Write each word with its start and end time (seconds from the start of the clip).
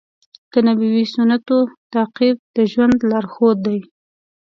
د 0.51 0.53
نبوي 0.67 1.05
سنتونو 1.13 1.57
تعقیب 1.93 2.37
د 2.55 2.57
ژوند 2.71 2.97
لارښود 3.09 3.57
دی. 3.67 3.79